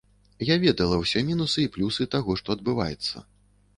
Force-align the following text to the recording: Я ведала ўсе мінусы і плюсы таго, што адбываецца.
Я 0.47 0.55
ведала 0.63 0.95
ўсе 1.01 1.23
мінусы 1.29 1.59
і 1.67 1.71
плюсы 1.75 2.09
таго, 2.17 2.39
што 2.41 2.47
адбываецца. 2.59 3.15